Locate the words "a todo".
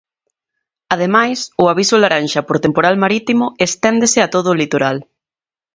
4.21-4.47